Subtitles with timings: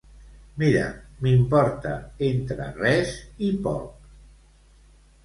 [0.61, 0.85] Mira,
[1.25, 1.91] m'importa
[2.29, 3.13] entre res
[3.49, 4.09] i poc.